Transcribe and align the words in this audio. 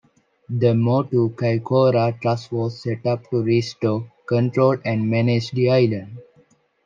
The 0.49 0.73
Motu 0.73 1.29
Kaikoura 1.35 2.19
Trust 2.19 2.51
was 2.53 2.81
set 2.81 3.05
up 3.05 3.29
to 3.29 3.43
restore, 3.43 4.11
control 4.25 4.75
and 4.83 5.07
manage 5.07 5.51
the 5.51 5.69
island. 5.69 6.17